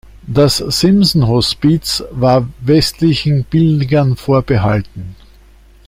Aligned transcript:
Das 0.25 0.57
Simson-Hospiz 0.57 2.03
war 2.09 2.49
westlichen 2.61 3.43
Pilgern 3.45 4.15
vorbehalten. 4.15 5.15